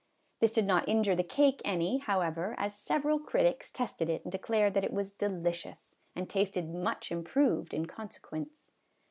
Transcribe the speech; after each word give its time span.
This 0.39 0.51
did 0.51 0.65
not 0.65 0.89
injure 0.89 1.15
the 1.15 1.21
cake 1.23 1.61
any, 1.63 1.99
however, 1.99 2.55
aa*. 2.57 2.69
several 2.69 3.19
critics 3.19 3.69
tested 3.69 4.09
it 4.09 4.23
and 4.25 4.31
declared 4.31 4.73
that 4.73 4.83
it 4.83 4.91
was" 4.91 5.11
de 5.11 5.29
licious," 5.29 5.95
and 6.15 6.27
tasted 6.27 6.73
much 6.73 7.11
improved 7.11 7.71
in 7.71 7.85
consequence. 7.85 8.71